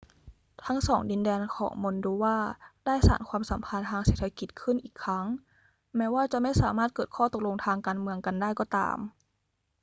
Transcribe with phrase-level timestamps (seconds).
[0.65, 2.37] ทั้งสองดินแดนของมอลโดวา
[2.85, 5.25] ได้สานความสัมพันธ์ทางเศรษฐกิจขึ้นอีกครั้ง
[5.95, 8.97] แม้ว่าจะไม่สามารถเกิดข้อตกลงทางการเมืองกันได้ก็ตาม